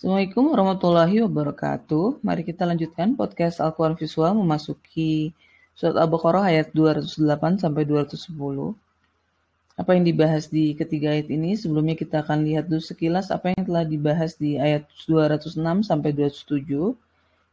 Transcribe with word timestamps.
Assalamualaikum 0.00 0.56
warahmatullahi 0.56 1.20
wabarakatuh. 1.28 2.24
Mari 2.24 2.40
kita 2.40 2.64
lanjutkan 2.64 3.20
podcast 3.20 3.60
Al-Quran 3.60 4.00
Visual 4.00 4.32
memasuki 4.32 5.36
surat 5.76 5.92
Al-Baqarah 5.92 6.48
ayat 6.48 6.72
208 6.72 7.60
sampai 7.60 7.84
210. 7.84 8.32
Apa 9.76 9.90
yang 9.92 10.08
dibahas 10.08 10.48
di 10.48 10.72
ketiga 10.72 11.12
ayat 11.12 11.28
ini? 11.28 11.52
Sebelumnya 11.52 12.00
kita 12.00 12.24
akan 12.24 12.48
lihat 12.48 12.72
dulu 12.72 12.80
sekilas 12.80 13.28
apa 13.28 13.52
yang 13.52 13.60
telah 13.60 13.84
dibahas 13.84 14.40
di 14.40 14.56
ayat 14.56 14.88
206 15.04 15.60
sampai 15.84 16.16
207. 16.16 16.96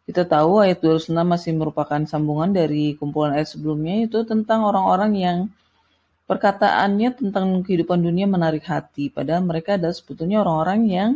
Kita 0.07 0.23
tahu 0.23 0.63
ayat 0.63 0.79
206 0.79 1.19
masih 1.27 1.51
merupakan 1.51 1.99
sambungan 2.07 2.55
dari 2.55 2.95
kumpulan 2.95 3.35
ayat 3.35 3.51
sebelumnya 3.51 4.07
itu 4.07 4.23
tentang 4.23 4.63
orang-orang 4.63 5.11
yang 5.19 5.37
perkataannya 6.31 7.11
tentang 7.11 7.59
kehidupan 7.59 7.99
dunia 7.99 8.23
menarik 8.23 8.63
hati. 8.63 9.11
Padahal 9.11 9.43
mereka 9.43 9.75
adalah 9.75 9.91
sebetulnya 9.91 10.47
orang-orang 10.47 10.87
yang 10.87 11.11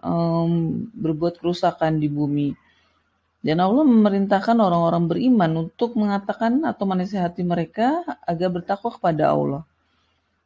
um, 0.00 0.86
berbuat 0.96 1.42
kerusakan 1.42 2.00
di 2.00 2.08
bumi. 2.08 2.56
Dan 3.42 3.58
Allah 3.58 3.82
memerintahkan 3.82 4.54
orang-orang 4.54 5.10
beriman 5.10 5.66
untuk 5.66 5.98
mengatakan 5.98 6.62
atau 6.62 6.86
menasihati 6.86 7.42
mereka 7.42 8.06
agar 8.22 8.48
bertakwa 8.54 8.94
kepada 8.94 9.34
Allah. 9.34 9.66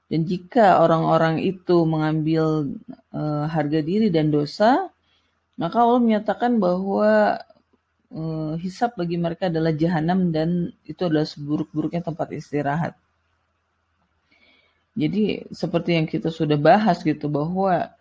Dan 0.08 0.24
jika 0.24 0.80
orang-orang 0.80 1.42
itu 1.44 1.82
mengambil 1.84 2.72
uh, 3.12 3.44
harga 3.50 3.84
diri 3.84 4.08
dan 4.08 4.32
dosa, 4.32 4.88
maka 5.60 5.76
Allah 5.82 6.00
menyatakan 6.00 6.56
bahwa 6.56 7.42
uh, 8.14 8.54
hisap 8.56 8.96
bagi 8.96 9.18
mereka 9.18 9.52
adalah 9.52 9.74
jahanam 9.74 10.30
dan 10.30 10.72
itu 10.88 11.00
adalah 11.04 11.26
seburuk-buruknya 11.26 12.00
tempat 12.00 12.32
istirahat. 12.32 12.94
Jadi 14.96 15.44
seperti 15.52 16.00
yang 16.00 16.08
kita 16.08 16.32
sudah 16.32 16.56
bahas 16.56 17.04
gitu 17.04 17.28
bahwa 17.28 17.92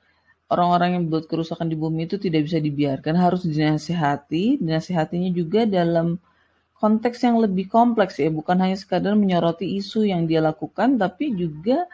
orang-orang 0.49 0.99
yang 0.99 1.03
buat 1.09 1.25
kerusakan 1.25 1.67
di 1.69 1.77
bumi 1.77 2.05
itu 2.05 2.21
tidak 2.21 2.45
bisa 2.45 2.61
dibiarkan, 2.61 3.13
harus 3.17 3.43
dinasihati. 3.45 4.61
Dinasihatinya 4.61 5.29
juga 5.33 5.65
dalam 5.65 6.21
konteks 6.77 7.23
yang 7.25 7.41
lebih 7.41 7.65
kompleks 7.71 8.21
ya, 8.21 8.29
bukan 8.29 8.57
hanya 8.61 8.77
sekadar 8.77 9.17
menyoroti 9.17 9.79
isu 9.79 10.05
yang 10.05 10.29
dia 10.29 10.43
lakukan, 10.43 11.01
tapi 11.01 11.33
juga 11.33 11.89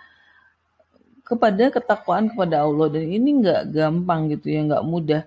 kepada 1.23 1.72
ketakwaan 1.72 2.27
kepada 2.27 2.67
Allah 2.67 2.91
dan 2.91 3.07
ini 3.07 3.39
nggak 3.39 3.72
gampang 3.72 4.27
gitu 4.35 4.52
ya, 4.52 4.67
nggak 4.67 4.83
mudah. 4.83 5.23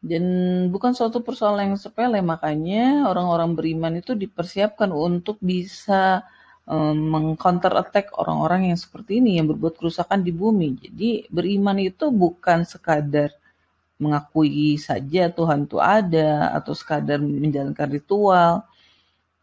Dan 0.00 0.24
bukan 0.72 0.96
suatu 0.96 1.20
persoalan 1.20 1.74
yang 1.74 1.80
sepele, 1.80 2.24
makanya 2.24 3.04
orang-orang 3.10 3.52
beriman 3.52 4.00
itu 4.00 4.16
dipersiapkan 4.16 4.88
untuk 4.94 5.36
bisa 5.42 6.24
mengcounter 6.94 7.74
attack 7.74 8.14
orang-orang 8.14 8.70
yang 8.70 8.78
seperti 8.78 9.18
ini 9.18 9.42
yang 9.42 9.50
berbuat 9.50 9.74
kerusakan 9.74 10.22
di 10.22 10.30
bumi. 10.30 10.78
Jadi 10.78 11.10
beriman 11.26 11.74
itu 11.82 12.14
bukan 12.14 12.62
sekadar 12.62 13.34
mengakui 14.00 14.80
saja 14.80 15.28
Tuhan 15.28 15.68
itu 15.68 15.76
ada 15.76 16.54
atau 16.56 16.72
sekadar 16.72 17.20
menjalankan 17.20 17.88
ritual, 17.90 18.64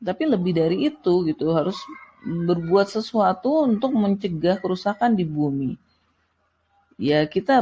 tapi 0.01 0.23
lebih 0.25 0.55
dari 0.55 0.77
itu 0.89 1.27
gitu 1.27 1.53
harus 1.53 1.77
berbuat 2.25 2.89
sesuatu 2.89 3.67
untuk 3.67 3.93
mencegah 3.93 4.57
kerusakan 4.57 5.13
di 5.13 5.27
bumi. 5.27 5.77
Ya 6.97 7.27
kita 7.29 7.61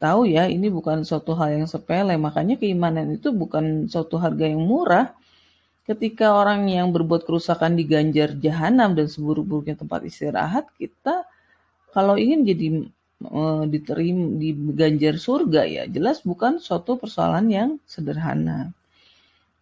tahu 0.00 0.24
ya 0.30 0.48
ini 0.48 0.72
bukan 0.72 1.04
suatu 1.04 1.36
hal 1.36 1.60
yang 1.60 1.68
sepele, 1.68 2.16
makanya 2.16 2.56
keimanan 2.56 3.20
itu 3.20 3.34
bukan 3.34 3.90
suatu 3.90 4.16
harga 4.16 4.48
yang 4.48 4.64
murah 4.64 5.12
ketika 5.84 6.32
orang 6.32 6.68
yang 6.68 6.90
berbuat 6.90 7.28
kerusakan 7.28 7.76
di 7.76 7.84
ganjar 7.84 8.32
jahanam 8.40 8.96
dan 8.96 9.06
seburuk-buruknya 9.08 9.76
tempat 9.76 10.00
istirahat, 10.08 10.68
kita 10.80 11.28
kalau 11.92 12.16
ingin 12.16 12.40
jadi 12.42 12.66
uh, 13.28 13.64
diterima 13.68 14.34
di 14.40 14.50
ganjar 14.74 15.20
surga 15.20 15.62
ya 15.68 15.82
jelas 15.86 16.24
bukan 16.24 16.58
suatu 16.58 16.96
persoalan 16.96 17.46
yang 17.52 17.70
sederhana. 17.84 18.72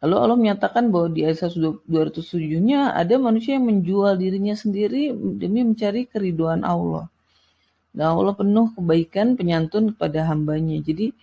Lalu 0.02 0.16
Allah 0.18 0.38
menyatakan 0.38 0.90
bahwa 0.90 1.14
di 1.14 1.22
ayat 1.22 1.46
207-nya 1.54 2.90
ada 2.90 3.14
manusia 3.22 3.54
yang 3.54 3.70
menjual 3.70 4.18
dirinya 4.18 4.58
sendiri 4.58 5.14
demi 5.14 5.62
mencari 5.62 6.10
keriduan 6.10 6.66
Allah. 6.66 7.06
Nah 7.94 8.10
Allah 8.10 8.34
penuh 8.34 8.74
kebaikan 8.74 9.38
penyantun 9.38 9.94
kepada 9.94 10.26
hambanya. 10.26 10.82
Jadi 10.82 11.14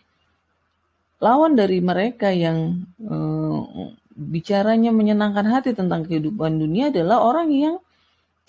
lawan 1.20 1.60
dari 1.60 1.84
mereka 1.84 2.32
yang 2.32 2.88
uh, 3.04 3.92
bicaranya 4.14 4.90
menyenangkan 4.90 5.46
hati 5.48 5.72
tentang 5.78 6.06
kehidupan 6.06 6.58
dunia 6.58 6.90
adalah 6.90 7.22
orang 7.22 7.50
yang 7.54 7.76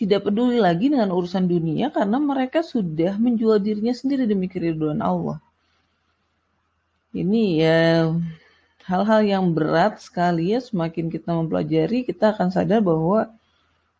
tidak 0.01 0.25
peduli 0.25 0.57
lagi 0.57 0.89
dengan 0.89 1.13
urusan 1.13 1.45
dunia 1.45 1.93
karena 1.93 2.17
mereka 2.17 2.65
sudah 2.65 3.21
menjual 3.21 3.61
dirinya 3.61 3.93
sendiri 3.93 4.25
demi 4.25 4.49
keriduan 4.49 5.05
Allah. 5.05 5.37
Ini 7.13 7.45
ya 7.61 8.09
hal-hal 8.89 9.21
yang 9.27 9.45
berat 9.53 10.01
sekali 10.01 10.57
ya 10.57 10.59
semakin 10.65 11.13
kita 11.13 11.37
mempelajari 11.37 12.09
kita 12.09 12.33
akan 12.33 12.49
sadar 12.49 12.81
bahwa 12.81 13.29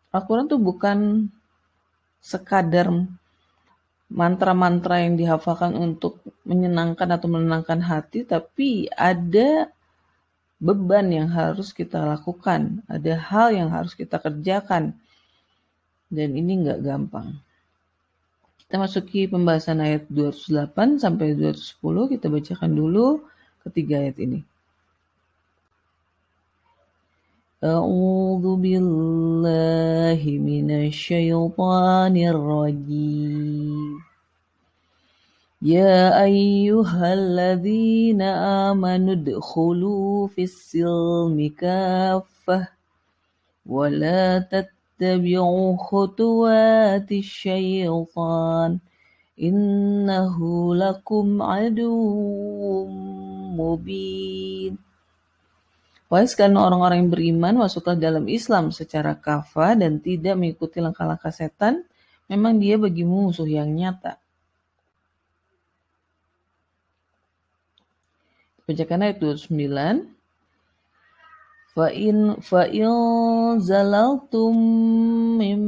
Al-Quran 0.09 0.49
itu 0.49 0.57
bukan 0.57 0.97
sekadar 2.19 2.91
mantra-mantra 4.11 5.05
yang 5.05 5.15
dihafalkan 5.15 5.71
untuk 5.77 6.19
menyenangkan 6.43 7.07
atau 7.13 7.27
menenangkan 7.31 7.79
hati 7.79 8.27
tapi 8.27 8.91
ada 8.91 9.71
beban 10.60 11.06
yang 11.12 11.28
harus 11.28 11.72
kita 11.72 12.00
lakukan, 12.02 12.80
ada 12.88 13.12
hal 13.18 13.52
yang 13.52 13.68
harus 13.68 13.92
kita 13.92 14.16
kerjakan, 14.16 14.96
dan 16.08 16.28
ini 16.32 16.64
nggak 16.64 16.80
gampang. 16.80 17.36
Kita 18.64 18.82
masuki 18.82 19.30
pembahasan 19.30 19.78
ayat 19.78 20.08
208 20.10 20.98
sampai 20.98 21.36
210, 21.38 22.12
kita 22.12 22.26
bacakan 22.32 22.72
dulu 22.72 23.22
ketiga 23.62 24.02
ayat 24.02 24.18
ini. 24.18 24.40
أعوذ 27.64 28.44
بالله 28.60 30.20
من 30.20 30.68
الشيطان 30.70 32.14
الرجيم 32.16 33.96
يا 35.62 36.24
أيها 36.24 37.14
الذين 37.14 38.22
آمنوا 38.68 39.12
ادخلوا 39.12 40.28
في 40.28 40.42
السلم 40.42 41.36
كافة 41.58 42.68
ولا 43.66 44.38
تتبعوا 44.38 45.76
خطوات 45.76 47.08
الشيطان 47.12 48.78
إنه 49.42 50.36
لكم 50.74 51.26
عدو 51.42 51.96
mubin. 53.56 54.76
Wahai 56.06 56.28
sekalian 56.28 56.60
orang-orang 56.60 57.02
yang 57.02 57.10
beriman, 57.10 57.54
masuklah 57.66 57.98
dalam 57.98 58.30
Islam 58.30 58.70
secara 58.70 59.18
kafah 59.18 59.74
dan 59.74 59.98
tidak 59.98 60.38
mengikuti 60.38 60.78
langkah-langkah 60.78 61.34
setan, 61.34 61.82
memang 62.30 62.62
dia 62.62 62.78
bagimu 62.78 63.32
musuh 63.32 63.48
yang 63.48 63.74
nyata. 63.74 64.19
Bacakan 68.71 69.03
ayat 69.03 69.19
29. 69.19 69.51
Fa'in 71.75 72.39
fa'in 72.39 73.59
zalaltum 73.59 74.55
min 75.35 75.59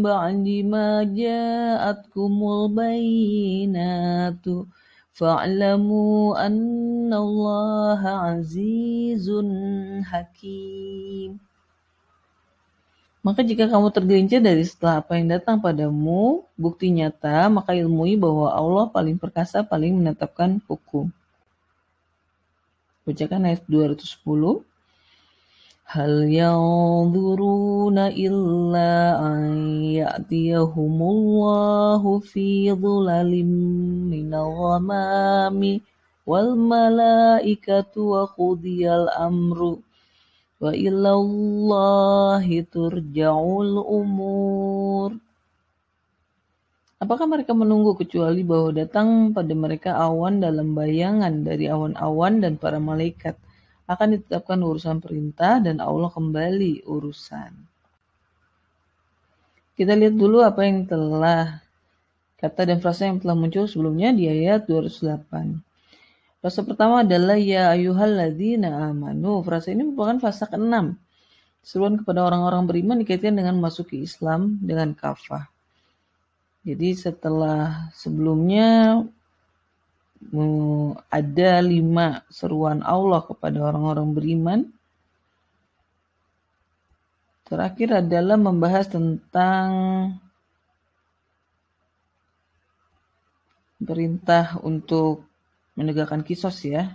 ba'di 0.00 0.64
ma 0.64 1.04
ja'atkumul 1.04 2.72
bayinatu 2.72 4.64
fa'lamu 5.12 6.32
anna 6.32 7.20
Allah 7.20 8.00
azizun 8.32 9.52
hakim. 10.00 11.36
Maka 13.20 13.44
jika 13.44 13.68
kamu 13.68 13.92
tergelincir 13.92 14.40
dari 14.40 14.64
setelah 14.64 15.04
apa 15.04 15.20
yang 15.20 15.28
datang 15.28 15.60
padamu, 15.60 16.48
bukti 16.56 16.88
nyata, 16.88 17.52
maka 17.52 17.76
ilmui 17.76 18.16
bahwa 18.16 18.48
Allah 18.48 18.88
paling 18.88 19.20
perkasa, 19.20 19.60
paling 19.60 19.92
menetapkan 19.92 20.56
hukum. 20.64 21.12
Bacakan 23.08 23.48
ayat 23.48 23.64
210. 23.64 24.60
Hal 25.88 26.28
yanzuruna 26.28 28.12
illa 28.12 29.16
an 29.16 29.40
ya'tiyahumullahu 29.88 32.20
fi 32.20 32.68
dhulalim 32.76 33.48
minal 34.12 34.52
ghamami 34.52 35.80
wal 36.28 36.52
malaikatu 36.54 38.12
wa 38.12 38.28
qudiyal 38.28 39.08
amru 39.16 39.80
wa 40.60 40.76
ilallahi 40.76 42.68
turja'ul 42.68 43.80
umur. 43.80 45.16
Apakah 47.00 47.24
mereka 47.24 47.56
menunggu 47.56 47.96
kecuali 47.96 48.44
bahwa 48.44 48.76
datang 48.76 49.32
pada 49.32 49.56
mereka 49.56 49.96
awan 49.96 50.44
dalam 50.44 50.76
bayangan 50.76 51.32
dari 51.40 51.64
awan-awan 51.64 52.44
dan 52.44 52.60
para 52.60 52.76
malaikat 52.76 53.40
akan 53.88 54.20
ditetapkan 54.20 54.60
urusan 54.60 55.00
perintah 55.00 55.64
dan 55.64 55.80
Allah 55.80 56.12
kembali 56.12 56.84
urusan. 56.84 57.56
Kita 59.80 59.96
lihat 59.96 60.12
dulu 60.12 60.44
apa 60.44 60.60
yang 60.68 60.84
telah 60.84 61.64
kata 62.36 62.68
dan 62.68 62.84
frasa 62.84 63.08
yang 63.08 63.16
telah 63.16 63.32
muncul 63.32 63.64
sebelumnya 63.64 64.12
di 64.12 64.28
ayat 64.28 64.68
208. 64.68 66.44
Frasa 66.44 66.60
pertama 66.68 67.00
adalah 67.00 67.40
ya 67.40 67.72
ayyuhalladzina 67.72 68.92
amanu. 68.92 69.40
Frasa 69.40 69.72
ini 69.72 69.88
merupakan 69.88 70.20
fasa 70.20 70.52
keenam. 70.52 71.00
Seruan 71.64 71.96
kepada 71.96 72.28
orang-orang 72.28 72.68
beriman 72.68 73.00
dikaitkan 73.00 73.40
dengan 73.40 73.56
masuki 73.56 74.04
Islam 74.04 74.60
dengan 74.60 74.92
kafah. 74.92 75.48
Jadi 76.60 76.92
setelah 76.92 77.88
sebelumnya 77.96 79.00
ada 81.08 81.52
lima 81.64 82.20
seruan 82.28 82.84
Allah 82.84 83.24
kepada 83.24 83.64
orang-orang 83.64 84.08
beriman. 84.12 84.60
Terakhir 87.48 88.04
adalah 88.04 88.36
membahas 88.36 88.86
tentang 88.92 89.68
perintah 93.80 94.60
untuk 94.60 95.24
menegakkan 95.74 96.20
kisos 96.20 96.62
ya. 96.62 96.94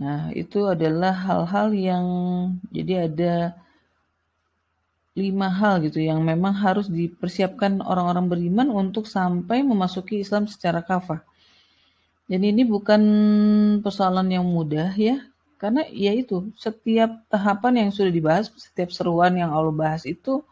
Nah, 0.00 0.34
itu 0.34 0.66
adalah 0.66 1.14
hal-hal 1.14 1.68
yang 1.76 2.06
jadi 2.74 3.06
ada 3.06 3.34
lima 5.14 5.46
hal 5.46 5.78
gitu 5.86 6.02
yang 6.02 6.18
memang 6.26 6.50
harus 6.50 6.90
dipersiapkan 6.90 7.78
orang-orang 7.86 8.26
beriman 8.26 8.68
untuk 8.74 9.06
sampai 9.06 9.62
memasuki 9.62 10.18
Islam 10.18 10.50
secara 10.50 10.82
kafah. 10.82 11.22
Dan 12.26 12.42
ini 12.42 12.66
bukan 12.66 13.02
persoalan 13.78 14.26
yang 14.26 14.42
mudah 14.42 14.90
ya, 14.98 15.22
karena 15.62 15.86
ya 15.92 16.10
itu 16.10 16.50
setiap 16.58 17.22
tahapan 17.30 17.86
yang 17.86 17.90
sudah 17.94 18.10
dibahas, 18.10 18.50
setiap 18.58 18.90
seruan 18.90 19.38
yang 19.38 19.54
Allah 19.54 19.70
bahas 19.70 20.02
itu 20.02 20.42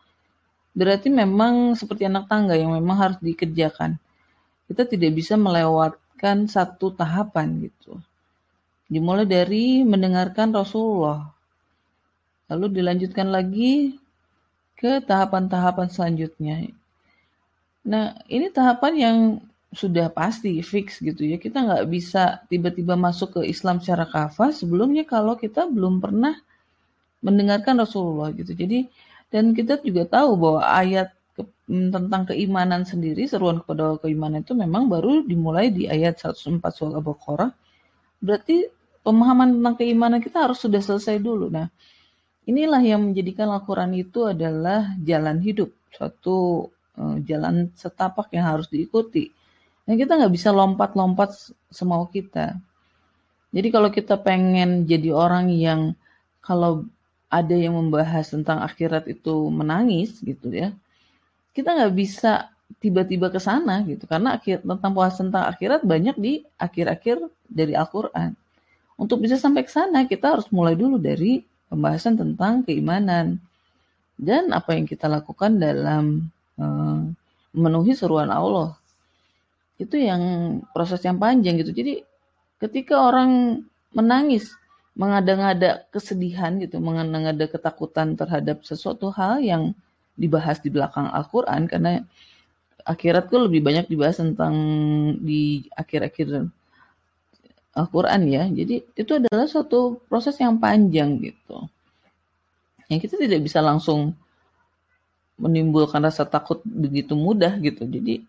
berarti 0.73 1.13
memang 1.13 1.75
seperti 1.75 2.07
anak 2.09 2.31
tangga 2.31 2.55
yang 2.55 2.71
memang 2.71 2.97
harus 2.97 3.19
dikerjakan. 3.19 3.99
Kita 4.71 4.87
tidak 4.87 5.13
bisa 5.17 5.35
melewatkan 5.35 6.47
satu 6.47 6.95
tahapan 6.95 7.67
gitu. 7.67 7.99
Dimulai 8.87 9.27
dari 9.27 9.83
mendengarkan 9.83 10.53
Rasulullah, 10.55 11.33
lalu 12.53 12.79
dilanjutkan 12.79 13.33
lagi 13.33 13.97
ke 14.83 14.99
tahapan-tahapan 15.07 15.87
selanjutnya. 15.87 16.75
Nah, 17.87 18.19
ini 18.27 18.51
tahapan 18.51 18.93
yang 18.99 19.17
sudah 19.71 20.11
pasti 20.11 20.59
fix 20.61 20.99
gitu 20.99 21.23
ya. 21.23 21.39
Kita 21.39 21.63
nggak 21.63 21.87
bisa 21.87 22.43
tiba-tiba 22.51 22.99
masuk 22.99 23.39
ke 23.39 23.47
Islam 23.47 23.79
secara 23.79 24.11
kafah 24.11 24.51
sebelumnya 24.51 25.07
kalau 25.07 25.39
kita 25.39 25.71
belum 25.71 26.03
pernah 26.03 26.35
mendengarkan 27.23 27.79
Rasulullah 27.79 28.35
gitu. 28.35 28.53
Jadi 28.53 28.91
dan 29.33 29.57
kita 29.57 29.81
juga 29.81 30.05
tahu 30.05 30.37
bahwa 30.37 30.61
ayat 30.67 31.09
ke, 31.33 31.47
tentang 31.71 32.29
keimanan 32.29 32.85
sendiri, 32.85 33.25
seruan 33.25 33.65
kepada 33.65 33.97
keimanan 34.03 34.45
itu 34.45 34.53
memang 34.53 34.91
baru 34.91 35.25
dimulai 35.25 35.73
di 35.73 35.89
ayat 35.89 36.21
104 36.21 36.61
surah 36.61 37.01
Al-Baqarah. 37.01 37.51
Berarti 38.21 38.69
pemahaman 39.01 39.57
tentang 39.57 39.75
keimanan 39.81 40.21
kita 40.21 40.51
harus 40.51 40.61
sudah 40.61 40.85
selesai 40.85 41.17
dulu. 41.17 41.49
Nah, 41.49 41.73
Inilah 42.43 42.83
yang 42.83 43.11
menjadikan 43.11 43.47
Al-Quran 43.55 43.95
itu 43.95 44.27
adalah 44.27 44.99
jalan 44.99 45.39
hidup, 45.39 45.71
suatu 45.95 46.67
uh, 46.99 47.17
jalan 47.23 47.71
setapak 47.79 48.35
yang 48.35 48.51
harus 48.51 48.67
diikuti. 48.67 49.31
Dan 49.87 49.95
kita 49.95 50.19
nggak 50.19 50.35
bisa 50.35 50.51
lompat-lompat 50.51 51.55
semau 51.71 52.11
kita. 52.11 52.59
Jadi 53.55 53.69
kalau 53.71 53.95
kita 53.95 54.19
pengen 54.19 54.89
jadi 54.89 55.15
orang 55.15 55.55
yang 55.55 55.95
kalau 56.43 56.89
ada 57.31 57.55
yang 57.55 57.79
membahas 57.79 58.35
tentang 58.35 58.59
akhirat 58.65 59.07
itu 59.07 59.47
menangis 59.53 60.19
gitu 60.19 60.51
ya, 60.51 60.75
kita 61.55 61.79
nggak 61.79 61.95
bisa 61.95 62.51
tiba-tiba 62.81 63.29
ke 63.29 63.37
sana 63.37 63.85
gitu 63.85 64.09
karena 64.09 64.41
akhir 64.41 64.65
tentang 64.65 64.93
puas 64.97 65.15
tentang 65.15 65.45
akhirat 65.45 65.85
banyak 65.85 66.17
di 66.17 66.33
akhir-akhir 66.57 67.21
dari 67.47 67.77
Al-Qur'an. 67.77 68.35
Untuk 68.97 69.21
bisa 69.21 69.37
sampai 69.37 69.63
ke 69.63 69.73
sana 69.73 70.09
kita 70.09 70.35
harus 70.37 70.49
mulai 70.49 70.75
dulu 70.75 70.97
dari 70.97 71.45
pembahasan 71.73 72.21
tentang 72.21 72.61
keimanan 72.69 73.41
dan 74.21 74.53
apa 74.53 74.77
yang 74.77 74.85
kita 74.85 75.09
lakukan 75.09 75.57
dalam 75.57 76.29
uh, 76.61 77.01
memenuhi 77.57 77.97
seruan 77.97 78.29
Allah. 78.29 78.77
Itu 79.81 79.97
yang 79.97 80.21
proses 80.77 81.01
yang 81.01 81.17
panjang 81.17 81.57
gitu. 81.65 81.73
Jadi 81.73 82.05
ketika 82.61 83.01
orang 83.01 83.65
menangis, 83.97 84.53
mengada-ngada 84.93 85.89
kesedihan 85.89 86.61
gitu, 86.61 86.77
mengada-ngada 86.77 87.49
ketakutan 87.49 88.13
terhadap 88.13 88.61
sesuatu 88.61 89.09
hal 89.09 89.41
yang 89.41 89.73
dibahas 90.21 90.61
di 90.61 90.69
belakang 90.69 91.09
Al-Qur'an 91.09 91.65
karena 91.65 92.05
akhirat 92.85 93.33
tuh 93.33 93.49
lebih 93.49 93.65
banyak 93.65 93.89
dibahas 93.89 94.21
tentang 94.21 94.55
di 95.25 95.65
akhir-akhir 95.73 96.53
Al-Quran 97.73 98.21
ya. 98.29 98.45
Jadi 98.49 98.85
itu 98.97 99.13
adalah 99.17 99.49
suatu 99.49 100.01
proses 100.09 100.37
yang 100.41 100.61
panjang 100.61 101.17
gitu. 101.21 101.69
Yang 102.93 103.09
kita 103.09 103.15
tidak 103.25 103.41
bisa 103.49 103.65
langsung 103.65 104.13
menimbulkan 105.41 106.05
rasa 106.05 106.29
takut 106.29 106.61
begitu 106.63 107.17
mudah 107.17 107.57
gitu. 107.59 107.89
Jadi 107.89 108.23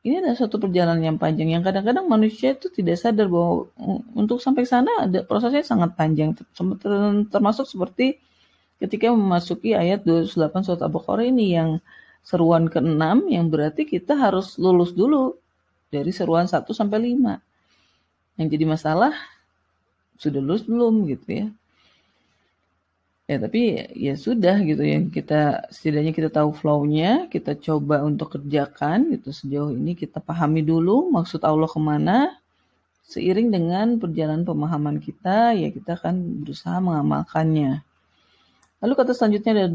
ini 0.00 0.14
adalah 0.16 0.34
suatu 0.34 0.56
perjalanan 0.56 1.12
yang 1.12 1.18
panjang 1.20 1.52
yang 1.52 1.60
kadang-kadang 1.60 2.08
manusia 2.08 2.56
itu 2.56 2.72
tidak 2.72 2.96
sadar 2.96 3.28
bahwa 3.28 3.68
untuk 4.16 4.40
sampai 4.40 4.64
sana 4.64 5.04
ada 5.04 5.20
prosesnya 5.20 5.60
sangat 5.60 5.92
panjang 5.92 6.32
termasuk 7.28 7.68
seperti 7.68 8.16
ketika 8.80 9.12
memasuki 9.12 9.76
ayat 9.76 10.00
28 10.08 10.64
surat 10.64 10.80
Al-Baqarah 10.80 11.28
ini 11.28 11.52
yang 11.52 11.84
seruan 12.24 12.72
ke-6 12.72 13.28
yang 13.28 13.52
berarti 13.52 13.84
kita 13.84 14.16
harus 14.16 14.56
lulus 14.56 14.96
dulu 14.96 15.36
dari 15.92 16.08
seruan 16.16 16.48
1 16.48 16.64
sampai 16.72 17.12
5. 17.12 17.49
Yang 18.40 18.56
jadi 18.56 18.64
masalah 18.64 19.12
sudah 20.16 20.40
lulus 20.40 20.64
belum 20.64 21.04
gitu 21.12 21.28
ya. 21.28 21.46
Ya 23.28 23.36
tapi 23.38 23.78
ya 23.94 24.16
sudah 24.16 24.58
gitu 24.64 24.80
ya 24.82 24.98
kita 25.06 25.70
setidaknya 25.70 26.10
kita 26.16 26.32
tahu 26.32 26.50
flow-nya, 26.50 27.28
kita 27.28 27.54
coba 27.60 28.02
untuk 28.02 28.34
kerjakan 28.34 29.12
gitu 29.14 29.30
sejauh 29.30 29.70
ini 29.76 29.94
kita 29.94 30.18
pahami 30.18 30.64
dulu 30.64 31.12
maksud 31.12 31.44
Allah 31.44 31.68
ke 31.68 31.78
mana. 31.78 32.34
Seiring 33.10 33.50
dengan 33.50 33.98
perjalanan 33.98 34.46
pemahaman 34.46 35.02
kita 35.02 35.52
ya 35.54 35.68
kita 35.70 36.00
akan 36.00 36.42
berusaha 36.42 36.78
mengamalkannya. 36.80 37.82
Lalu 38.80 38.92
kata 38.96 39.12
selanjutnya 39.12 39.52
ada 39.52 39.66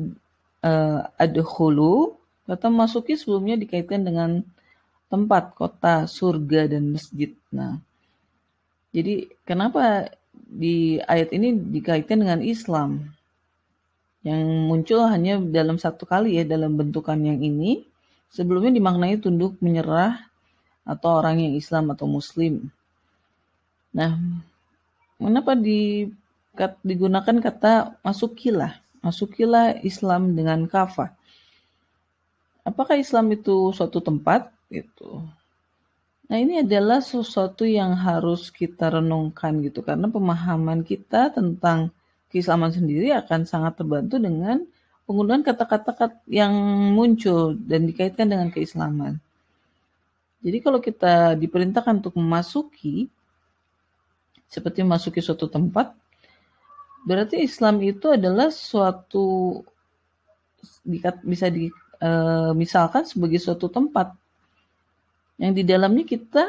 uh, 0.65 0.99
adkhulu, 1.19 2.17
kata 2.49 2.67
masuki 2.73 3.13
sebelumnya 3.13 3.59
dikaitkan 3.59 4.01
dengan 4.01 4.41
tempat, 5.11 5.53
kota, 5.53 6.09
surga 6.09 6.75
dan 6.75 6.95
masjid. 6.95 7.31
Nah, 7.53 7.79
jadi 8.95 9.27
kenapa 9.43 10.07
di 10.31 11.03
ayat 11.03 11.35
ini 11.35 11.51
dikaitkan 11.51 12.23
dengan 12.23 12.39
Islam? 12.39 13.11
Yang 14.23 14.41
muncul 14.71 15.03
hanya 15.11 15.35
dalam 15.43 15.75
satu 15.75 16.07
kali 16.07 16.39
ya 16.39 16.47
dalam 16.47 16.79
bentukan 16.79 17.19
yang 17.19 17.43
ini. 17.43 17.83
Sebelumnya 18.31 18.71
dimaknai 18.71 19.19
tunduk 19.19 19.59
menyerah 19.59 20.23
atau 20.87 21.19
orang 21.19 21.43
yang 21.43 21.53
Islam 21.59 21.91
atau 21.91 22.07
Muslim. 22.07 22.71
Nah, 23.91 24.15
kenapa 25.19 25.59
di, 25.59 26.07
digunakan 26.79 27.35
kata 27.43 27.99
masukilah? 27.99 28.79
Masukilah 29.03 29.75
Islam 29.83 30.39
dengan 30.39 30.71
kafah. 30.71 31.11
Apakah 32.63 32.95
Islam 32.95 33.27
itu 33.35 33.75
suatu 33.75 33.99
tempat? 33.99 34.49
Itu 34.71 35.27
Nah, 36.25 36.37
ini 36.41 36.65
adalah 36.65 37.05
sesuatu 37.05 37.69
yang 37.69 37.93
harus 37.93 38.49
kita 38.49 38.97
renungkan 38.97 39.61
gitu 39.61 39.85
karena 39.85 40.09
pemahaman 40.09 40.81
kita 40.81 41.29
tentang 41.29 41.93
keislaman 42.33 42.73
sendiri 42.73 43.13
akan 43.13 43.45
sangat 43.45 43.77
terbantu 43.77 44.17
dengan 44.17 44.65
penggunaan 45.05 45.45
kata-kata 45.45 46.17
yang 46.25 46.51
muncul 46.97 47.53
dan 47.53 47.85
dikaitkan 47.85 48.25
dengan 48.25 48.49
keislaman. 48.49 49.21
Jadi 50.41 50.57
kalau 50.61 50.81
kita 50.81 51.37
diperintahkan 51.37 52.01
untuk 52.01 52.17
memasuki 52.17 53.05
seperti 54.49 54.81
memasuki 54.81 55.21
suatu 55.21 55.45
tempat, 55.45 55.93
berarti 57.05 57.45
Islam 57.45 57.81
itu 57.85 58.13
adalah 58.13 58.49
suatu 58.49 59.61
bisa 61.21 61.49
dimisalkan 61.53 63.03
e, 63.05 63.09
sebagai 63.09 63.37
suatu 63.41 63.69
tempat 63.69 64.13
yang 65.35 65.51
di 65.51 65.63
dalamnya 65.67 66.07
kita 66.07 66.47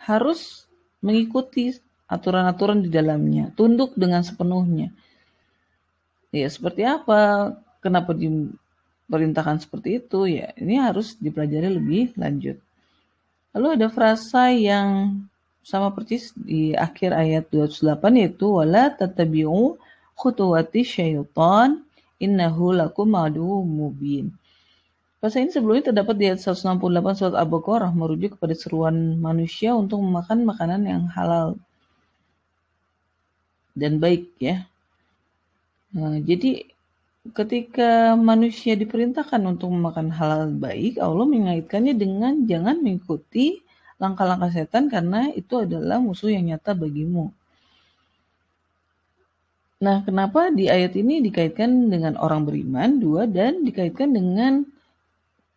harus 0.00 0.64
mengikuti 1.04 1.74
aturan-aturan 2.06 2.80
di 2.80 2.90
dalamnya, 2.90 3.50
tunduk 3.58 3.92
dengan 3.98 4.22
sepenuhnya. 4.22 4.94
Ya, 6.30 6.46
seperti 6.46 6.86
apa? 6.86 7.52
Kenapa 7.82 8.14
diperintahkan 8.14 9.66
seperti 9.66 10.02
itu? 10.02 10.26
Ya, 10.30 10.54
ini 10.58 10.78
harus 10.78 11.18
dipelajari 11.18 11.70
lebih 11.70 12.14
lanjut. 12.14 12.58
Lalu 13.56 13.68
ada 13.80 13.88
frasa 13.88 14.52
yang 14.52 15.16
sama 15.66 15.90
persis 15.90 16.30
di 16.36 16.76
akhir 16.76 17.10
ayat 17.10 17.50
28 17.50 18.20
yaitu 18.22 18.46
wala 18.46 18.92
tatabi'u 18.94 19.74
khutuwati 20.14 20.86
syaitan 20.86 21.82
innahu 22.22 22.70
lakum 22.70 23.10
adu 23.18 23.66
mubin. 23.66 24.30
Pasal 25.16 25.48
ini 25.48 25.52
sebelumnya 25.52 25.90
terdapat 25.90 26.14
di 26.20 26.24
ayat 26.28 26.44
168 26.44 26.76
surat 27.16 27.34
Al-Baqarah 27.40 27.88
merujuk 27.96 28.36
kepada 28.36 28.52
seruan 28.52 29.16
manusia 29.16 29.72
untuk 29.72 30.04
memakan 30.04 30.44
makanan 30.44 30.84
yang 30.84 31.08
halal 31.08 31.56
dan 33.72 33.96
baik 33.96 34.28
ya. 34.36 34.68
Nah, 35.96 36.20
jadi 36.20 36.68
ketika 37.32 38.12
manusia 38.12 38.76
diperintahkan 38.76 39.40
untuk 39.48 39.72
memakan 39.72 40.12
halal 40.12 40.52
baik, 40.52 41.00
Allah 41.00 41.24
mengaitkannya 41.24 41.96
dengan 41.96 42.44
jangan 42.44 42.84
mengikuti 42.84 43.64
langkah-langkah 43.96 44.52
setan 44.52 44.92
karena 44.92 45.32
itu 45.32 45.64
adalah 45.64 45.96
musuh 45.96 46.28
yang 46.28 46.44
nyata 46.44 46.76
bagimu. 46.76 47.32
Nah, 49.80 50.04
kenapa 50.04 50.52
di 50.52 50.68
ayat 50.68 50.92
ini 50.96 51.24
dikaitkan 51.24 51.88
dengan 51.88 52.16
orang 52.20 52.44
beriman, 52.44 53.00
dua, 53.00 53.24
dan 53.24 53.64
dikaitkan 53.64 54.12
dengan 54.12 54.75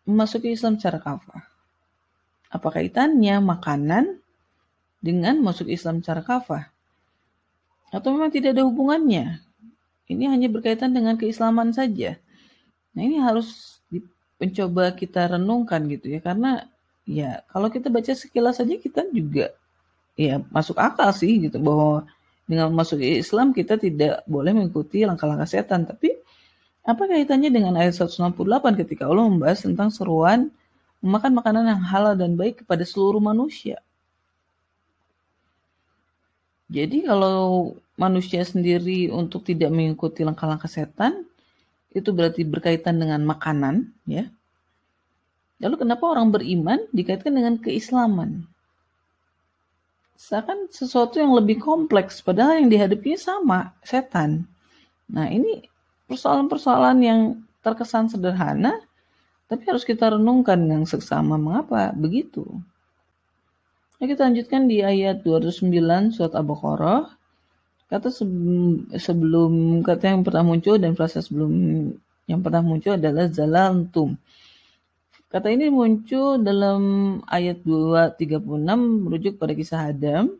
memasuki 0.04 0.52
Islam 0.52 0.76
secara 0.76 1.00
kafah. 1.00 1.42
Apa 2.50 2.68
kaitannya 2.74 3.38
makanan 3.38 4.18
dengan 4.98 5.38
masuk 5.40 5.70
Islam 5.70 6.02
secara 6.02 6.20
kafah? 6.20 6.68
Atau 7.90 8.14
memang 8.14 8.30
tidak 8.30 8.54
ada 8.54 8.66
hubungannya? 8.66 9.42
Ini 10.10 10.24
hanya 10.26 10.50
berkaitan 10.50 10.90
dengan 10.90 11.14
keislaman 11.14 11.70
saja. 11.70 12.18
Nah 12.94 13.02
ini 13.02 13.22
harus 13.22 13.78
mencoba 14.40 14.94
kita 14.94 15.36
renungkan 15.36 15.86
gitu 15.86 16.10
ya. 16.10 16.20
Karena 16.22 16.66
ya 17.06 17.42
kalau 17.50 17.70
kita 17.70 17.90
baca 17.90 18.10
sekilas 18.14 18.58
saja 18.58 18.74
kita 18.78 19.06
juga 19.10 19.54
ya 20.18 20.42
masuk 20.50 20.76
akal 20.76 21.10
sih 21.14 21.48
gitu 21.48 21.56
bahwa 21.62 22.06
dengan 22.50 22.74
masuk 22.74 22.98
Islam 22.98 23.54
kita 23.54 23.78
tidak 23.78 24.26
boleh 24.26 24.50
mengikuti 24.50 25.06
langkah-langkah 25.06 25.46
setan. 25.46 25.86
Tapi 25.86 26.19
apa 26.80 27.02
kaitannya 27.04 27.52
dengan 27.52 27.76
ayat 27.76 27.96
168 28.00 28.80
ketika 28.84 29.04
Allah 29.04 29.28
membahas 29.28 29.62
tentang 29.64 29.92
seruan 29.92 30.48
memakan 31.04 31.32
makanan 31.36 31.64
yang 31.68 31.82
halal 31.84 32.16
dan 32.16 32.36
baik 32.36 32.64
kepada 32.64 32.84
seluruh 32.88 33.20
manusia? 33.20 33.80
Jadi 36.70 37.02
kalau 37.02 37.74
manusia 37.98 38.46
sendiri 38.46 39.10
untuk 39.10 39.42
tidak 39.42 39.74
mengikuti 39.74 40.22
langkah-langkah 40.22 40.70
setan, 40.70 41.26
itu 41.90 42.14
berarti 42.14 42.46
berkaitan 42.46 43.02
dengan 43.02 43.20
makanan, 43.26 43.90
ya. 44.06 44.30
Lalu 45.60 45.84
kenapa 45.84 46.06
orang 46.06 46.30
beriman 46.30 46.78
dikaitkan 46.94 47.34
dengan 47.34 47.58
keislaman? 47.58 48.46
Seakan 50.14 50.70
sesuatu 50.70 51.18
yang 51.18 51.34
lebih 51.34 51.58
kompleks, 51.58 52.22
padahal 52.22 52.62
yang 52.62 52.70
dihadapinya 52.70 53.18
sama, 53.18 53.58
setan. 53.82 54.46
Nah 55.10 55.26
ini 55.26 55.66
persoalan-persoalan 56.10 56.98
yang 56.98 57.20
terkesan 57.62 58.10
sederhana, 58.10 58.82
tapi 59.46 59.62
harus 59.70 59.86
kita 59.86 60.10
renungkan 60.18 60.58
yang 60.66 60.82
seksama. 60.82 61.38
Mengapa 61.38 61.94
begitu? 61.94 62.42
Nah, 64.02 64.06
kita 64.10 64.26
lanjutkan 64.26 64.66
di 64.66 64.82
ayat 64.82 65.22
209 65.22 66.10
surat 66.10 66.34
Al-Baqarah. 66.34 67.14
Kata 67.90 68.08
sebelum, 68.10 68.90
sebelum 68.94 69.52
kata 69.82 70.14
yang 70.14 70.22
pernah 70.22 70.46
muncul 70.46 70.78
dan 70.78 70.94
frasa 70.94 71.18
sebelum 71.18 71.50
yang 72.30 72.40
pernah 72.40 72.62
muncul 72.62 72.94
adalah 72.94 73.26
zalantum. 73.26 74.14
Kata 75.30 75.50
ini 75.50 75.70
muncul 75.70 76.42
dalam 76.42 76.82
ayat 77.26 77.62
236 77.62 78.46
merujuk 78.78 79.34
pada 79.38 79.52
kisah 79.54 79.90
Adam. 79.90 80.34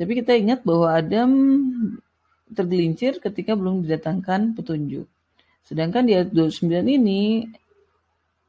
Tapi 0.00 0.12
kita 0.16 0.32
ingat 0.32 0.64
bahwa 0.64 0.96
Adam 0.96 1.30
tergelincir 2.54 3.22
ketika 3.22 3.54
belum 3.54 3.86
didatangkan 3.86 4.54
petunjuk. 4.58 5.06
Sedangkan 5.64 6.06
di 6.06 6.18
ayat 6.18 6.34
29 6.34 6.66
ini 6.86 7.46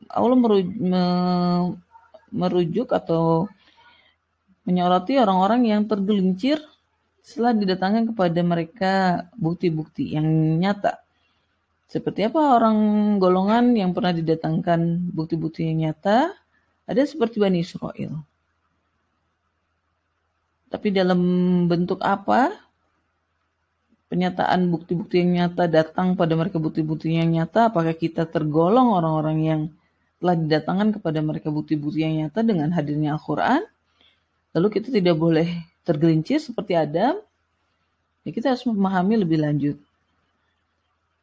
Allah 0.09 0.37
merujuk, 2.31 2.89
atau 2.89 3.45
menyoroti 4.65 5.19
orang-orang 5.21 5.61
yang 5.69 5.81
tergelincir 5.85 6.57
setelah 7.21 7.53
didatangkan 7.53 8.13
kepada 8.13 8.39
mereka 8.41 8.93
bukti-bukti 9.37 10.17
yang 10.17 10.25
nyata. 10.57 10.97
Seperti 11.85 12.25
apa 12.25 12.57
orang 12.57 12.77
golongan 13.19 13.75
yang 13.75 13.91
pernah 13.91 14.15
didatangkan 14.15 15.11
bukti-bukti 15.11 15.67
yang 15.69 15.91
nyata? 15.91 16.33
Ada 16.87 17.05
seperti 17.05 17.37
Bani 17.37 17.61
Israel. 17.61 18.23
Tapi 20.71 20.87
dalam 20.95 21.19
bentuk 21.67 21.99
apa? 21.99 22.70
Pernyataan 24.11 24.67
bukti-bukti 24.67 25.23
yang 25.23 25.31
nyata 25.39 25.71
datang 25.71 26.19
pada 26.19 26.35
mereka 26.35 26.59
bukti-bukti 26.59 27.15
yang 27.15 27.31
nyata, 27.31 27.71
apakah 27.71 27.95
kita 27.95 28.27
tergolong 28.27 28.91
orang-orang 28.91 29.37
yang 29.39 29.61
telah 30.19 30.35
didatangkan 30.35 30.99
kepada 30.99 31.23
mereka 31.23 31.47
bukti-bukti 31.47 32.03
yang 32.03 32.27
nyata 32.27 32.43
dengan 32.43 32.75
hadirnya 32.75 33.15
Al-Quran, 33.15 33.63
lalu 34.51 34.67
kita 34.67 34.91
tidak 34.91 35.15
boleh 35.15 35.47
tergelincir 35.87 36.43
seperti 36.43 36.75
Adam, 36.75 37.23
ya 38.27 38.29
kita 38.35 38.51
harus 38.51 38.67
memahami 38.67 39.23
lebih 39.23 39.39
lanjut. 39.39 39.79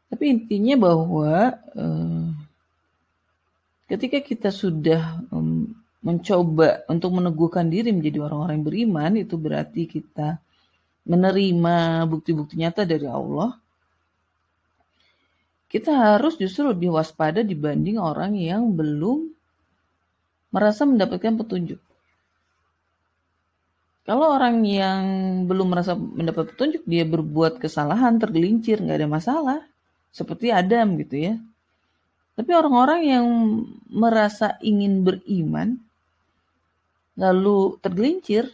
Tapi 0.09 0.25
intinya 0.33 0.89
bahwa 0.89 1.61
eh, 1.77 2.27
ketika 3.93 4.25
kita 4.25 4.49
sudah 4.49 5.29
um, 5.29 5.77
mencoba 6.01 6.89
untuk 6.89 7.21
meneguhkan 7.21 7.69
diri 7.69 7.93
menjadi 7.93 8.25
orang-orang 8.25 8.65
yang 8.65 8.67
beriman, 8.67 9.13
itu 9.21 9.37
berarti 9.37 9.85
kita 9.85 10.41
menerima 11.09 12.05
bukti-bukti 12.05 12.61
nyata 12.61 12.85
dari 12.85 13.09
Allah, 13.09 13.57
kita 15.69 15.93
harus 15.93 16.37
justru 16.37 16.69
lebih 16.69 16.93
waspada 16.93 17.41
dibanding 17.45 17.97
orang 18.01 18.37
yang 18.37 18.73
belum 18.73 19.33
merasa 20.49 20.89
mendapatkan 20.89 21.37
petunjuk. 21.37 21.81
Kalau 24.09 24.33
orang 24.33 24.65
yang 24.65 25.01
belum 25.45 25.69
merasa 25.69 25.93
mendapat 25.93 26.57
petunjuk, 26.57 26.89
dia 26.89 27.05
berbuat 27.05 27.61
kesalahan, 27.61 28.17
tergelincir, 28.17 28.81
nggak 28.81 29.05
ada 29.05 29.09
masalah. 29.09 29.61
Seperti 30.09 30.49
Adam 30.49 30.97
gitu 30.97 31.17
ya. 31.21 31.35
Tapi 32.33 32.51
orang-orang 32.57 33.01
yang 33.05 33.27
merasa 33.93 34.57
ingin 34.65 35.05
beriman, 35.05 35.77
lalu 37.21 37.77
tergelincir, 37.85 38.49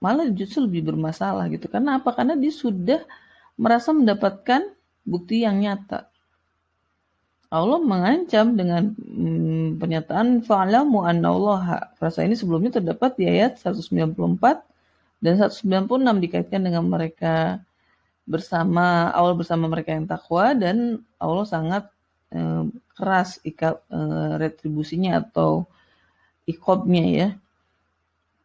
malah 0.00 0.26
justru 0.32 0.64
lebih 0.66 0.90
bermasalah 0.90 1.46
gitu. 1.52 1.68
Karena 1.68 2.00
apa? 2.00 2.10
Karena 2.16 2.34
dia 2.34 2.50
sudah 2.50 3.04
merasa 3.60 3.92
mendapatkan 3.92 4.72
bukti 5.04 5.44
yang 5.44 5.60
nyata. 5.60 6.08
Allah 7.50 7.82
mengancam 7.82 8.54
dengan 8.54 8.94
hmm, 8.96 9.76
pernyataan 9.82 10.40
fa'lamu 10.46 11.02
annallaha. 11.04 11.92
Frasa 11.98 12.24
ini 12.24 12.38
sebelumnya 12.38 12.80
terdapat 12.80 13.18
di 13.18 13.26
ayat 13.26 13.58
194 13.58 14.14
dan 15.20 15.34
196 15.36 16.24
dikaitkan 16.24 16.62
dengan 16.62 16.86
mereka 16.86 17.60
bersama 18.24 19.10
awal 19.10 19.34
bersama 19.34 19.66
mereka 19.66 19.90
yang 19.90 20.06
takwa 20.06 20.54
dan 20.54 21.02
Allah 21.18 21.42
sangat 21.42 21.84
eh, 22.30 22.64
keras 22.94 23.42
ikat 23.42 23.82
eh, 23.90 24.32
retribusinya 24.38 25.18
atau 25.18 25.66
ikobnya 26.46 27.04
ya 27.10 27.28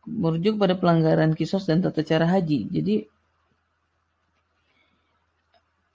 merujuk 0.05 0.61
pada 0.61 0.77
pelanggaran 0.77 1.33
kisos 1.33 1.65
dan 1.65 1.81
tata 1.81 2.05
cara 2.05 2.29
haji. 2.29 2.69
Jadi 2.69 2.95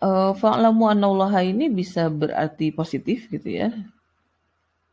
uh, 0.03 0.33
fa'lamu 0.35 0.91
annallaha 0.91 1.41
ini 1.47 1.71
bisa 1.71 2.11
berarti 2.11 2.75
positif 2.75 3.31
gitu 3.31 3.49
ya. 3.49 3.71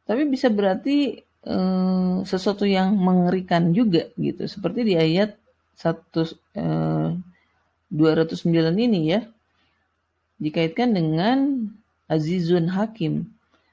Tapi 0.07 0.23
bisa 0.29 0.47
berarti 0.47 1.19
uh, 1.43 2.23
sesuatu 2.23 2.63
yang 2.63 2.95
mengerikan 2.95 3.73
juga 3.75 4.07
gitu. 4.15 4.47
Seperti 4.47 4.87
di 4.87 4.93
ayat 4.95 5.35
1 5.75 5.91
uh, 6.55 7.11
209 7.91 8.47
ini 8.77 8.99
ya. 9.17 9.21
Dikaitkan 10.37 10.93
dengan 10.93 11.67
Azizun 12.07 12.69
Hakim. 12.71 13.25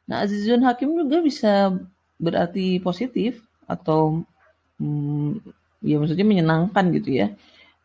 Nah, 0.09 0.25
Azizun 0.25 0.65
Hakim 0.65 0.97
juga 0.97 1.21
bisa 1.21 1.77
berarti 2.19 2.81
positif 2.81 3.45
atau 3.69 4.25
hmm, 4.81 5.43
ya 5.85 5.97
maksudnya 6.01 6.27
menyenangkan 6.27 6.85
gitu 6.97 7.11
ya. 7.15 7.27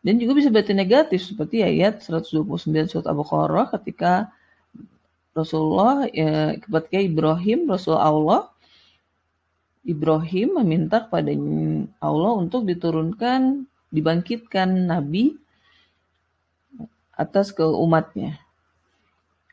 Dan 0.00 0.16
juga 0.16 0.40
bisa 0.40 0.48
berarti 0.48 0.72
negatif 0.72 1.20
seperti 1.28 1.60
ayat 1.60 2.00
129 2.00 2.72
surat 2.88 3.04
Al-Baqarah 3.04 3.68
ketika 3.76 4.32
Rasulullah 5.36 6.08
ya, 6.08 6.56
ketika 6.56 6.98
Ibrahim 6.98 7.68
Rasul 7.68 8.00
Allah 8.00 8.48
Ibrahim 9.84 10.60
meminta 10.60 11.04
kepada 11.04 11.32
Allah 12.00 12.32
untuk 12.36 12.64
diturunkan 12.64 13.64
dibangkitkan 13.92 14.88
nabi 14.88 15.36
atas 17.16 17.52
ke 17.52 17.64
umatnya. 17.64 18.40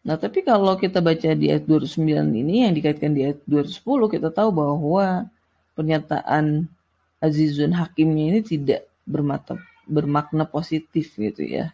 Nah, 0.07 0.15
tapi 0.15 0.39
kalau 0.39 0.79
kita 0.79 1.03
baca 1.03 1.35
di 1.35 1.51
ayat 1.51 1.67
29 1.67 2.31
ini 2.31 2.63
yang 2.63 2.71
dikaitkan 2.71 3.11
di 3.11 3.27
ayat 3.27 3.43
210 3.43 3.83
kita 4.07 4.31
tahu 4.31 4.55
bahwa 4.55 5.27
pernyataan 5.75 6.71
Azizun 7.17 7.73
Hakimnya 7.73 8.35
ini 8.35 8.41
tidak 8.45 8.85
bermata, 9.07 9.57
bermakna 9.89 10.45
positif 10.45 11.17
gitu 11.17 11.41
ya. 11.41 11.73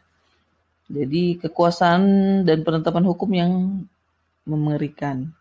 Jadi 0.87 1.39
kekuasaan 1.39 2.03
dan 2.47 2.61
penetapan 2.61 3.03
hukum 3.07 3.29
yang 3.33 3.51
mengerikan. 4.47 5.31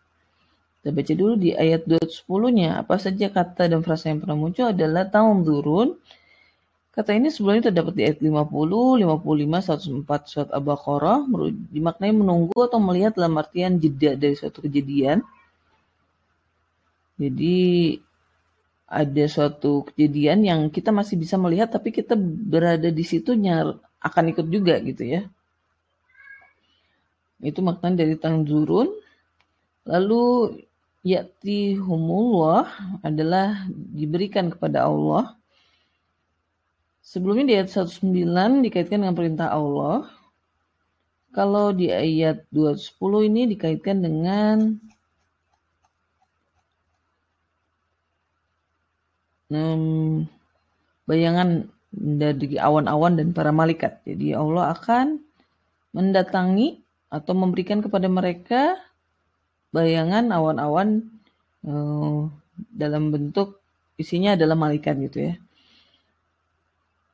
Kita 0.79 0.91
baca 0.91 1.13
dulu 1.15 1.33
di 1.39 1.55
ayat 1.55 1.87
210-nya. 1.87 2.83
Apa 2.83 2.99
saja 2.99 3.31
kata 3.31 3.71
dan 3.71 3.79
frasa 3.83 4.11
yang 4.11 4.19
pernah 4.19 4.35
muncul 4.35 4.67
adalah 4.67 5.07
tahun 5.07 5.47
turun. 5.47 5.95
Kata 6.93 7.15
ini 7.15 7.31
sebelumnya 7.31 7.71
terdapat 7.71 7.93
di 7.95 8.03
ayat 8.03 8.19
50, 8.19 8.99
55, 8.99 10.03
104 10.03 10.29
surat 10.29 10.49
Al-Baqarah. 10.51 11.19
Dimaknai 11.71 12.11
menunggu 12.11 12.59
atau 12.59 12.83
melihat 12.83 13.15
dalam 13.15 13.39
artian 13.39 13.79
jeda 13.79 14.19
dari 14.19 14.35
suatu 14.35 14.59
kejadian. 14.59 15.23
Jadi 17.15 17.95
ada 18.93 19.25
suatu 19.25 19.89
kejadian 19.89 20.45
yang 20.45 20.61
kita 20.69 20.93
masih 20.93 21.17
bisa 21.17 21.33
melihat 21.41 21.73
tapi 21.73 21.89
kita 21.89 22.13
berada 22.21 22.93
di 22.93 23.01
situnya 23.01 23.73
akan 23.97 24.23
ikut 24.29 24.47
juga 24.53 24.77
gitu 24.85 25.01
ya. 25.01 25.25
Itu 27.41 27.65
makna 27.65 27.97
dari 27.97 28.13
tanzurun. 28.15 28.93
Lalu 29.89 30.23
yati 31.03 31.75
humullah 31.75 32.69
adalah 33.03 33.65
diberikan 33.67 34.53
kepada 34.53 34.87
Allah. 34.87 35.35
Sebelumnya 37.03 37.45
di 37.49 37.53
ayat 37.59 37.69
109 37.73 38.63
dikaitkan 38.63 39.03
dengan 39.03 39.17
perintah 39.17 39.51
Allah. 39.51 40.07
Kalau 41.33 41.73
di 41.73 41.89
ayat 41.91 42.45
210 42.53 43.27
ini 43.27 43.41
dikaitkan 43.57 43.99
dengan 43.99 44.79
um, 49.53 49.83
bayangan 51.05 51.69
dari 51.93 52.57
awan-awan 52.57 53.15
dan 53.15 53.31
para 53.31 53.53
malaikat. 53.53 54.01
Jadi 54.03 54.33
Allah 54.33 54.73
akan 54.73 55.21
mendatangi 55.93 56.81
atau 57.13 57.33
memberikan 57.37 57.85
kepada 57.85 58.09
mereka 58.09 58.81
bayangan 59.69 60.33
awan-awan 60.33 61.05
uh, 61.65 62.25
dalam 62.73 63.13
bentuk 63.13 63.61
isinya 63.97 64.33
adalah 64.33 64.57
malaikat 64.57 64.97
gitu 65.09 65.17
ya. 65.29 65.35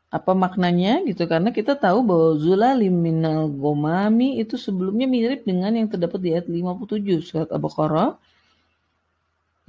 Apa 0.09 0.33
maknanya 0.33 1.05
gitu? 1.05 1.29
Karena 1.29 1.53
kita 1.53 1.77
tahu 1.77 2.01
bahwa 2.01 2.29
zulalim 2.41 2.97
minal 2.97 3.45
gomami 3.45 4.41
itu 4.41 4.57
sebelumnya 4.57 5.05
mirip 5.05 5.45
dengan 5.45 5.69
yang 5.77 5.85
terdapat 5.85 6.17
di 6.17 6.29
ayat 6.33 6.49
57 6.49 7.21
surat 7.21 7.49
Al-Baqarah. 7.53 8.17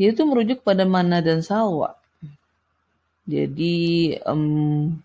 Yaitu 0.00 0.24
merujuk 0.24 0.64
pada 0.64 0.88
mana 0.88 1.20
dan 1.20 1.44
salwa. 1.44 1.99
Jadi 3.28 3.76
um, 4.24 4.96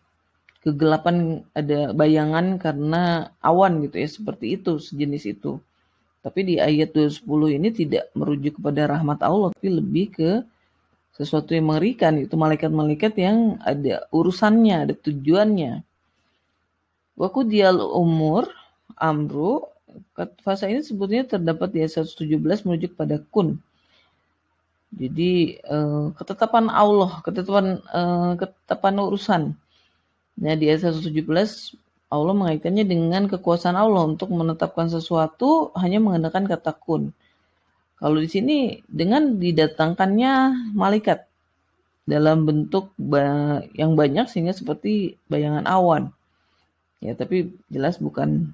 kegelapan 0.66 1.46
ada 1.54 1.94
bayangan 1.94 2.58
karena 2.58 3.30
awan 3.46 3.86
gitu 3.86 4.02
ya 4.02 4.10
seperti 4.10 4.58
itu 4.58 4.82
sejenis 4.82 5.24
itu. 5.38 5.62
Tapi 6.26 6.42
di 6.42 6.56
ayat 6.58 6.90
20 6.98 7.22
ini 7.62 7.70
tidak 7.70 8.10
merujuk 8.18 8.58
kepada 8.58 8.98
rahmat 8.98 9.22
Allah, 9.22 9.54
tapi 9.54 9.70
lebih 9.70 10.10
ke 10.10 10.32
sesuatu 11.14 11.54
yang 11.54 11.70
mengerikan, 11.70 12.18
itu 12.18 12.34
malaikat-malaikat 12.34 13.14
yang 13.22 13.62
ada 13.62 14.10
urusannya, 14.10 14.90
ada 14.90 14.94
tujuannya. 14.98 15.86
Waku 17.14 17.46
dial 17.46 17.78
umur, 17.78 18.50
amru, 18.98 19.70
fasa 20.44 20.68
ini 20.68 20.82
sebetulnya 20.84 21.38
terdapat 21.38 21.72
di 21.72 21.86
ayat 21.86 22.04
117 22.04 22.66
merujuk 22.68 22.98
pada 22.98 23.22
kun. 23.32 23.62
Jadi 24.96 25.60
uh, 25.68 26.16
ketetapan 26.16 26.72
Allah, 26.72 27.20
ketetapan 27.20 27.84
uh, 27.92 28.40
ketetapan 28.40 28.96
urusan. 29.04 29.42
Nah 30.40 30.54
di 30.56 30.72
ayat 30.72 30.96
117 30.96 31.12
Allah 32.08 32.34
mengaitkannya 32.38 32.88
dengan 32.88 33.28
kekuasaan 33.28 33.76
Allah 33.76 34.08
untuk 34.08 34.32
menetapkan 34.32 34.88
sesuatu 34.88 35.76
hanya 35.76 36.00
menggunakan 36.00 36.48
kata 36.48 36.72
kun. 36.80 37.12
Kalau 38.00 38.20
di 38.20 38.30
sini 38.32 38.58
dengan 38.88 39.36
didatangkannya 39.36 40.34
malaikat 40.76 41.28
dalam 42.06 42.46
bentuk 42.46 42.94
yang 43.74 43.98
banyak 43.98 44.30
sehingga 44.30 44.54
seperti 44.54 45.18
bayangan 45.28 45.66
awan. 45.66 46.14
Ya, 47.04 47.18
tapi 47.18 47.52
jelas 47.68 48.00
bukan 48.00 48.54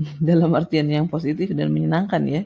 dalam 0.28 0.52
artian 0.52 0.90
yang 0.90 1.06
positif 1.08 1.54
dan 1.56 1.72
menyenangkan 1.72 2.20
ya. 2.28 2.42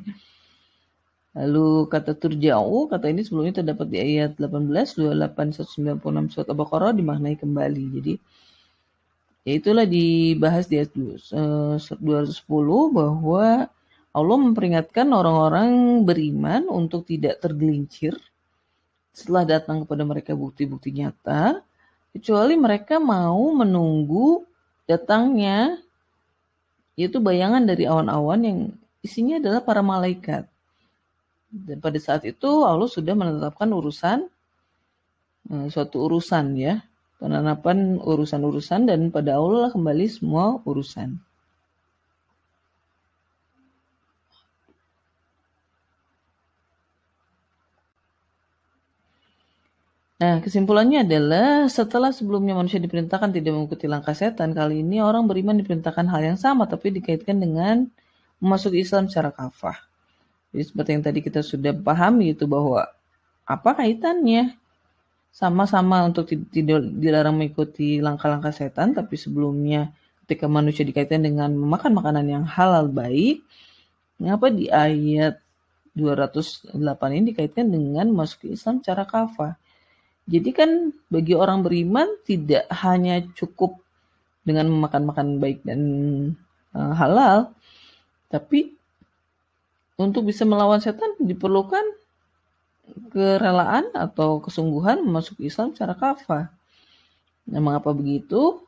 Lalu 1.34 1.90
kata 1.90 2.14
turja'u, 2.14 2.86
kata 2.86 3.10
ini 3.10 3.26
sebelumnya 3.26 3.60
terdapat 3.62 3.90
di 3.90 3.98
ayat 3.98 4.38
18, 4.38 4.70
28, 4.70 5.66
196 5.66 6.30
surat 6.30 6.46
Al-Baqarah 6.46 6.94
dimaknai 6.94 7.34
kembali. 7.34 7.84
Jadi 7.98 8.14
Ya 9.44 9.60
itulah 9.60 9.84
dibahas 9.84 10.64
di 10.72 10.80
ayat 10.80 10.96
210 10.96 12.00
bahwa 12.96 13.68
Allah 14.16 14.38
memperingatkan 14.40 15.04
orang-orang 15.12 16.00
beriman 16.08 16.64
untuk 16.72 17.04
tidak 17.04 17.44
tergelincir 17.44 18.16
setelah 19.12 19.44
datang 19.44 19.84
kepada 19.84 20.00
mereka 20.08 20.32
bukti-bukti 20.32 20.96
nyata, 20.96 21.60
kecuali 22.16 22.56
mereka 22.56 22.96
mau 22.96 23.52
menunggu 23.52 24.48
datangnya 24.88 25.76
yaitu 26.96 27.20
bayangan 27.20 27.68
dari 27.68 27.84
awan-awan 27.84 28.40
yang 28.48 28.58
isinya 29.04 29.36
adalah 29.44 29.60
para 29.60 29.84
malaikat. 29.84 30.48
Dan 31.54 31.78
pada 31.78 31.98
saat 32.02 32.26
itu 32.26 32.66
Allah 32.66 32.90
sudah 32.90 33.14
menetapkan 33.14 33.70
urusan 33.70 34.26
eh, 35.54 35.66
suatu 35.70 36.02
urusan 36.02 36.58
ya 36.58 36.82
penanapan 37.22 38.02
urusan-urusan 38.02 38.90
dan 38.90 39.00
pada 39.14 39.38
Allah 39.38 39.70
kembali 39.70 40.06
semua 40.10 40.58
urusan. 40.66 41.14
Nah, 50.14 50.40
kesimpulannya 50.40 51.04
adalah 51.04 51.68
setelah 51.68 52.08
sebelumnya 52.08 52.56
manusia 52.56 52.80
diperintahkan 52.80 53.34
tidak 53.34 53.52
mengikuti 53.52 53.86
langkah 53.90 54.16
setan, 54.16 54.56
kali 54.56 54.80
ini 54.80 55.02
orang 55.02 55.28
beriman 55.28 55.58
diperintahkan 55.60 56.06
hal 56.08 56.22
yang 56.34 56.38
sama 56.40 56.64
tapi 56.64 56.94
dikaitkan 56.96 57.36
dengan 57.36 57.84
memasuki 58.40 58.80
Islam 58.80 59.10
secara 59.10 59.34
kafah. 59.34 59.93
Jadi 60.54 60.64
seperti 60.70 60.90
yang 60.94 61.02
tadi 61.02 61.18
kita 61.18 61.42
sudah 61.42 61.74
pahami 61.74 62.30
itu 62.30 62.46
bahwa 62.46 62.86
apa 63.42 63.70
kaitannya 63.74 64.54
sama-sama 65.34 66.06
untuk 66.06 66.30
tidak 66.30 66.78
dilarang 66.94 67.34
mengikuti 67.34 67.98
langkah-langkah 67.98 68.54
setan, 68.54 68.94
tapi 68.94 69.18
sebelumnya 69.18 69.90
ketika 70.22 70.46
manusia 70.46 70.86
dikaitkan 70.86 71.26
dengan 71.26 71.50
memakan 71.58 71.90
makanan 71.90 72.26
yang 72.30 72.44
halal 72.46 72.86
baik, 72.86 73.42
mengapa 74.22 74.46
di 74.54 74.70
ayat 74.70 75.42
208 75.98 76.70
ini 77.18 77.34
dikaitkan 77.34 77.66
dengan 77.66 78.14
masuk 78.14 78.46
Islam 78.46 78.78
cara 78.78 79.02
kafah? 79.02 79.58
Jadi 80.30 80.50
kan 80.54 80.94
bagi 81.10 81.34
orang 81.34 81.66
beriman 81.66 82.14
tidak 82.22 82.70
hanya 82.70 83.18
cukup 83.34 83.82
dengan 84.46 84.70
memakan 84.70 85.02
makanan 85.02 85.36
baik 85.42 85.66
dan 85.66 85.80
uh, 86.78 86.94
halal, 86.94 87.50
tapi 88.30 88.78
untuk 89.94 90.26
bisa 90.26 90.42
melawan 90.42 90.82
setan 90.82 91.14
diperlukan 91.22 91.82
kerelaan 93.14 93.88
atau 93.94 94.42
kesungguhan 94.42 95.00
masuk 95.06 95.40
Islam 95.40 95.72
secara 95.72 95.94
kafah. 95.94 96.50
Nah, 97.48 97.60
mengapa 97.62 97.94
begitu? 97.94 98.60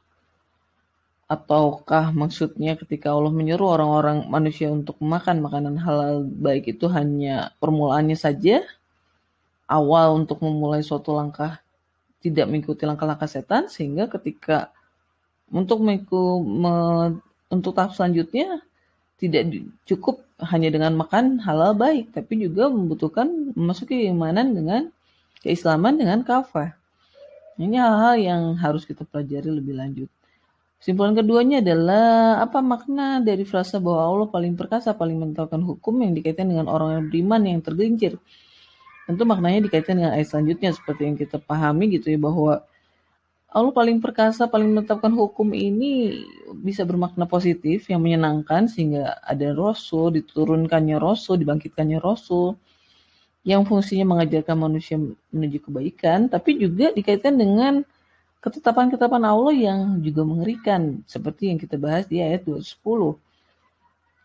Ataukah 1.27 2.15
maksudnya 2.15 2.79
ketika 2.79 3.11
Allah 3.11 3.35
menyuruh 3.35 3.75
orang-orang 3.75 4.31
manusia 4.31 4.71
untuk 4.71 4.95
makan 5.03 5.43
makanan 5.43 5.75
halal 5.83 6.23
baik 6.23 6.71
itu 6.71 6.87
hanya 6.87 7.51
permulaannya 7.59 8.15
saja? 8.15 8.63
Awal 9.67 10.23
untuk 10.23 10.39
memulai 10.47 10.87
suatu 10.87 11.11
langkah 11.11 11.59
tidak 12.23 12.47
mengikuti 12.47 12.87
langkah-langkah 12.87 13.27
setan 13.27 13.67
sehingga 13.67 14.07
ketika 14.07 14.71
untuk 15.51 15.83
mengikuti 15.83 16.47
untuk 17.47 17.75
tahap 17.75 17.95
selanjutnya 17.95 18.63
tidak 19.19 19.51
cukup 19.87 20.26
hanya 20.37 20.69
dengan 20.69 20.93
makan 21.01 21.41
halal 21.41 21.73
baik, 21.73 22.13
tapi 22.13 22.45
juga 22.45 22.69
membutuhkan 22.69 23.57
memasuki 23.57 24.05
keimanan 24.05 24.53
dengan 24.53 24.83
keislaman 25.41 25.97
dengan 25.97 26.21
kafah. 26.21 26.77
Ini 27.57 27.81
hal-hal 27.81 28.15
yang 28.21 28.43
harus 28.61 28.85
kita 28.85 29.09
pelajari 29.09 29.49
lebih 29.49 29.73
lanjut. 29.73 30.11
Kesimpulan 30.77 31.17
keduanya 31.17 31.65
adalah 31.65 32.45
apa 32.45 32.61
makna 32.61 33.25
dari 33.25 33.49
frasa 33.49 33.81
bahwa 33.81 34.05
Allah 34.05 34.29
paling 34.29 34.55
perkasa, 34.61 34.93
paling 34.93 35.17
menetapkan 35.17 35.65
hukum 35.65 36.05
yang 36.05 36.13
dikaitkan 36.13 36.53
dengan 36.53 36.69
orang 36.69 37.01
yang 37.01 37.05
beriman 37.09 37.41
yang 37.49 37.61
tergelincir. 37.65 38.21
Tentu 39.09 39.23
maknanya 39.25 39.65
dikaitkan 39.65 39.97
dengan 39.97 40.13
ayat 40.13 40.29
selanjutnya 40.29 40.77
seperti 40.77 41.09
yang 41.09 41.17
kita 41.17 41.41
pahami 41.41 41.97
gitu 41.97 42.13
ya 42.13 42.21
bahwa 42.21 42.61
Allah 43.57 43.73
paling 43.73 44.05
perkasa, 44.05 44.45
paling 44.45 44.69
menetapkan 44.69 45.09
hukum 45.09 45.57
ini 45.57 46.21
bisa 46.61 46.85
bermakna 46.85 47.25
positif 47.25 47.89
yang 47.89 48.05
menyenangkan 48.05 48.69
sehingga 48.69 49.17
ada 49.25 49.57
Rasul, 49.57 50.13
diturunkannya 50.21 51.01
Rasul, 51.01 51.41
dibangkitkannya 51.41 51.97
Rasul 51.97 52.53
yang 53.49 53.65
fungsinya 53.65 54.05
mengajarkan 54.13 54.57
manusia 54.61 55.01
menuju 55.33 55.59
kebaikan, 55.71 56.29
tapi 56.29 56.61
juga 56.61 56.93
dikaitkan 56.93 57.33
dengan 57.33 57.81
ketetapan-ketetapan 58.45 59.25
Allah 59.25 59.55
yang 59.57 59.81
juga 60.05 60.21
mengerikan 60.29 61.01
seperti 61.09 61.49
yang 61.49 61.57
kita 61.57 61.81
bahas 61.81 62.05
di 62.05 62.21
ayat 62.21 62.45
210. 62.45 63.17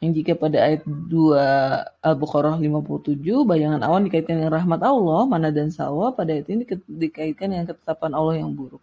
yang 0.01 0.11
jika 0.17 0.33
pada 0.33 0.57
ayat 0.65 0.81
2 0.83 2.01
Al-Baqarah 2.01 2.57
57 2.57 3.45
bayangan 3.45 3.85
awan 3.85 4.09
dikaitkan 4.09 4.43
dengan 4.43 4.57
rahmat 4.59 4.81
Allah, 4.81 5.21
mana 5.29 5.53
dan 5.53 5.69
salwa 5.69 6.11
pada 6.11 6.33
ayat 6.35 6.49
ini 6.49 6.65
dikaitkan 6.89 7.53
dengan 7.53 7.69
ketetapan 7.69 8.11
Allah 8.17 8.41
yang 8.41 8.51
buruk. 8.51 8.81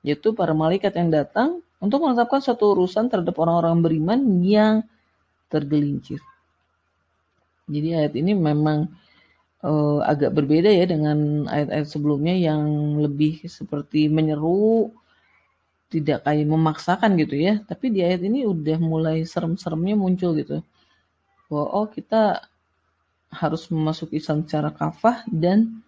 Yaitu 0.00 0.32
para 0.32 0.56
malaikat 0.56 0.96
yang 0.96 1.12
datang 1.12 1.60
untuk 1.80 2.04
menetapkan 2.04 2.40
suatu 2.44 2.76
urusan 2.76 3.08
terhadap 3.08 3.36
orang-orang 3.40 3.80
beriman 3.80 4.20
yang 4.44 4.74
tergelincir. 5.48 6.20
Jadi 7.70 7.88
ayat 7.94 8.14
ini 8.18 8.32
memang 8.34 8.90
uh, 9.64 10.00
agak 10.04 10.34
berbeda 10.34 10.68
ya 10.68 10.84
dengan 10.88 11.48
ayat-ayat 11.48 11.88
sebelumnya 11.88 12.34
yang 12.36 12.62
lebih 13.00 13.44
seperti 13.46 14.10
menyeru, 14.10 14.90
tidak 15.90 16.26
kayak 16.26 16.46
memaksakan 16.46 17.16
gitu 17.18 17.36
ya. 17.38 17.60
Tapi 17.64 17.90
di 17.90 18.00
ayat 18.02 18.22
ini 18.24 18.46
udah 18.46 18.78
mulai 18.78 19.22
serem-seremnya 19.24 19.94
muncul 19.98 20.34
gitu. 20.36 20.62
Bahwa 21.48 21.66
oh 21.82 21.86
kita 21.90 22.46
harus 23.30 23.70
memasuki 23.70 24.18
Islam 24.18 24.42
secara 24.42 24.74
kafah 24.74 25.22
dan 25.30 25.82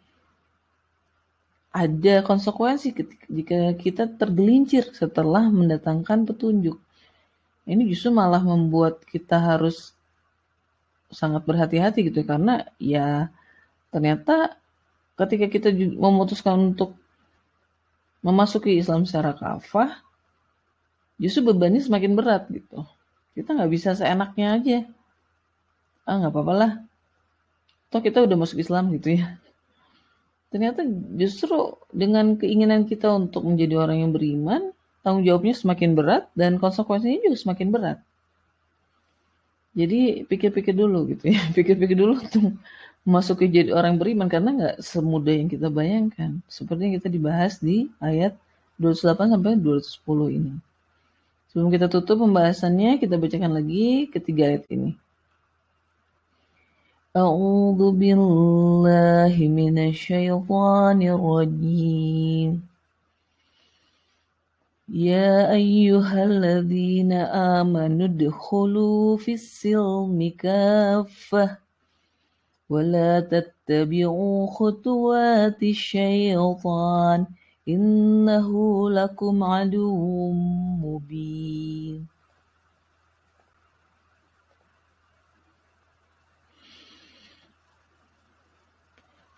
ada 1.73 2.21
konsekuensi 2.21 2.93
jika 3.33 3.73
kita 3.81 4.05
tergelincir 4.21 4.93
setelah 4.93 5.49
mendatangkan 5.49 6.29
petunjuk. 6.29 6.77
Ini 7.65 7.83
justru 7.89 8.13
malah 8.13 8.45
membuat 8.45 9.01
kita 9.09 9.41
harus 9.41 9.97
sangat 11.09 11.45
berhati-hati 11.49 12.13
gitu 12.13 12.25
karena 12.25 12.69
ya 12.77 13.33
ternyata 13.93 14.57
ketika 15.17 15.49
kita 15.49 15.69
memutuskan 15.77 16.73
untuk 16.73 16.97
memasuki 18.23 18.77
Islam 18.79 19.09
secara 19.09 19.33
kafah, 19.35 20.01
justru 21.19 21.53
bebannya 21.53 21.81
semakin 21.81 22.13
berat 22.15 22.49
gitu. 22.53 22.85
Kita 23.33 23.57
nggak 23.57 23.73
bisa 23.73 23.97
seenaknya 23.97 24.61
aja. 24.61 24.79
Ah 26.05 26.21
nggak 26.21 26.33
apa-apa 26.37 26.53
lah. 26.53 26.73
Toh 27.89 28.01
kita 28.01 28.25
udah 28.25 28.37
masuk 28.37 28.61
Islam 28.61 28.93
gitu 28.93 29.17
ya. 29.21 29.42
Ternyata 30.53 30.85
justru 31.17 31.81
dengan 31.89 32.37
keinginan 32.37 32.85
kita 32.85 33.09
untuk 33.09 33.49
menjadi 33.49 33.81
orang 33.81 34.05
yang 34.05 34.13
beriman, 34.13 34.77
tanggung 35.01 35.25
jawabnya 35.25 35.57
semakin 35.57 35.97
berat 35.97 36.29
dan 36.37 36.61
konsekuensinya 36.61 37.25
juga 37.25 37.37
semakin 37.41 37.69
berat. 37.73 37.99
Jadi 39.73 40.29
pikir-pikir 40.29 40.77
dulu 40.77 41.09
gitu 41.17 41.33
ya, 41.33 41.41
pikir-pikir 41.57 41.97
dulu 41.97 42.21
tuh 42.29 42.53
masuk 43.03 43.43
ke 43.43 43.47
jadi 43.51 43.73
orang 43.73 43.97
beriman 43.97 44.29
karena 44.29 44.51
nggak 44.53 44.77
semudah 44.85 45.35
yang 45.35 45.49
kita 45.49 45.73
bayangkan. 45.73 46.45
Seperti 46.47 46.81
yang 46.85 46.95
kita 47.01 47.09
dibahas 47.09 47.57
di 47.57 47.89
ayat 47.99 48.37
208 48.77 49.33
sampai 49.33 49.57
210 49.57 50.37
ini. 50.39 50.53
Sebelum 51.49 51.69
kita 51.73 51.89
tutup 51.89 52.21
pembahasannya, 52.21 53.01
kita 53.01 53.17
bacakan 53.17 53.53
lagi 53.53 54.09
ketiga 54.09 54.53
ayat 54.53 54.65
ini. 54.69 54.97
A'udzu 57.13 57.93
billahi 57.93 59.45
minasyaitonir 59.49 61.21
rajim. 61.21 62.73
يا 64.93 65.53
أيها 65.53 66.25
الذين 66.25 67.13
آمنوا 67.57 68.07
ادخلوا 68.07 69.17
في 69.17 69.33
السلم 69.35 70.33
كافة 70.39 71.57
ولا 72.71 73.21
تتبعوا 73.21 74.47
خطوات 74.47 75.63
الشيطان 75.63 77.27
إنه 77.69 78.51
لكم 78.91 79.45
عدو 79.45 80.33
مبين 80.85 82.12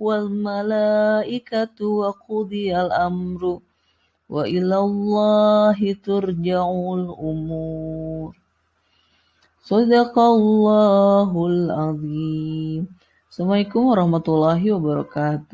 wal 0.00 0.32
malaikatu 0.32 2.00
wa 2.00 2.16
qudiyal 2.16 2.88
amru 2.88 3.60
wa 4.32 4.48
ilallahi 4.48 5.92
turja'ul 6.00 7.12
umur. 7.12 8.32
Sadaqallahul 9.60 11.68
azim. 11.68 12.88
Assalamualaikum 13.28 13.92
warahmatullahi 13.92 14.72
wabarakatuh. 14.72 15.44